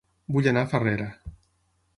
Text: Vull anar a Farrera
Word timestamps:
Vull 0.37 0.49
anar 0.51 0.63
a 0.67 0.71
Farrera 0.71 1.07